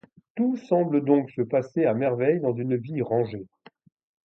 [0.33, 3.45] Tout semble donc se passer à merveille dans une vie rangée.